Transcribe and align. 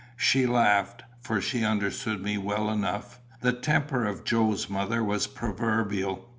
She 0.17 0.47
laughed; 0.47 1.03
for 1.19 1.39
she 1.39 1.63
understood 1.63 2.23
me 2.23 2.35
well 2.39 2.71
enough. 2.71 3.19
The 3.41 3.53
temper 3.53 4.05
of 4.07 4.23
Joe's 4.23 4.67
mother 4.67 5.03
was 5.03 5.27
proverbial. 5.27 6.27